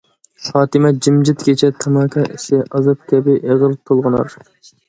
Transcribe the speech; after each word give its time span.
خاتىمە 0.45 0.89
جىمجىت 1.07 1.43
كېچە، 1.49 1.69
تاماكا 1.83 2.25
ئىسى، 2.37 2.63
ئازاب 2.75 3.07
كەبى 3.13 3.39
ئېغىر 3.45 3.77
تولغىنار. 3.91 4.41